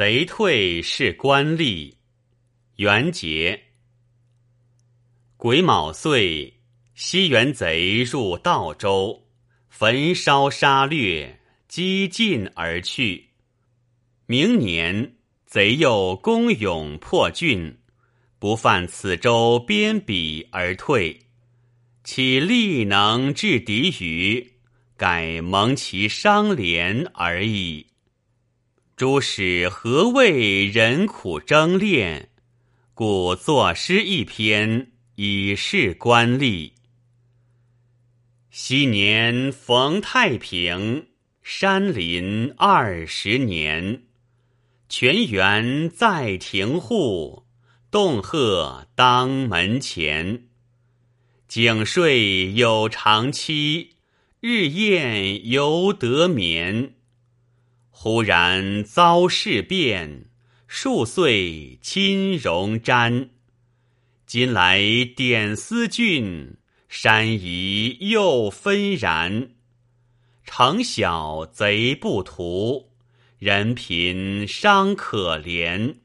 [0.00, 1.92] 贼退是官吏。
[2.76, 3.64] 元节，
[5.36, 6.54] 癸卯岁，
[6.94, 9.26] 西元贼入道州，
[9.68, 13.28] 焚烧杀掠，击尽而去。
[14.24, 17.76] 明年，贼又攻勇破郡，
[18.38, 21.26] 不犯此州边鄙而退。
[22.04, 24.54] 岂力能制敌于？
[24.96, 27.86] 改蒙其伤廉而已。
[29.00, 32.28] 诸使何谓人苦争恋？
[32.92, 36.72] 故作诗一篇以示官吏。
[38.50, 41.06] 昔年逢太平，
[41.42, 44.02] 山林二十年。
[44.90, 47.44] 泉源在庭户，
[47.90, 50.48] 洞壑当门前。
[51.48, 53.92] 井睡有长期，
[54.40, 56.96] 日晏犹得眠。
[58.02, 60.24] 忽然遭事变。
[60.66, 63.28] 数岁亲戎瞻，
[64.24, 64.80] 今来
[65.14, 66.56] 点思郡，
[66.88, 69.50] 山移又纷然。
[70.44, 72.88] 城小贼不图，
[73.38, 75.96] 人贫伤可怜。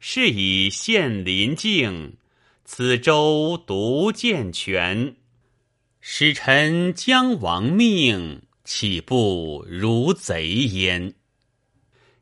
[0.00, 2.16] 是以献临境，
[2.64, 5.14] 此州独健全。
[6.00, 11.14] 使臣将亡命，岂不如贼焉？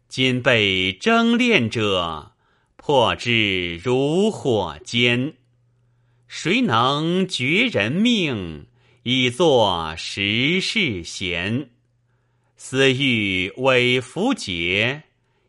[0.08, 2.32] 今被征练者，
[2.76, 5.36] 破之如火煎。
[6.28, 8.66] 谁能绝人命，
[9.04, 11.70] 以作时世贤？
[12.58, 15.04] 思欲委符节，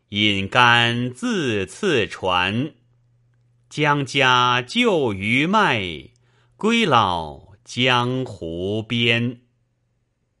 [0.08, 2.72] 饮甘自次传。
[3.68, 6.08] 将家旧余脉，
[6.56, 9.42] 归老江湖边。